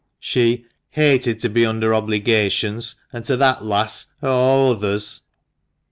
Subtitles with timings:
[0.19, 5.21] She "hated to be under obligations, and to that lass o' a' others."